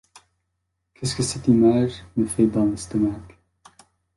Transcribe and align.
Qu'est-ce 0.95 1.15
que 1.15 1.21
cette 1.21 1.47
image 1.47 1.93
me 2.17 2.25
fait 2.25 2.47
dans 2.47 2.65
l'estomac. 2.65 3.21